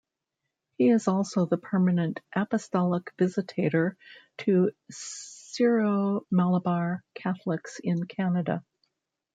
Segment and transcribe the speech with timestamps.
[0.79, 3.97] He is also the permanent Apostolic Visitator
[4.39, 8.63] to Syro-Malabar Catholics in Canada.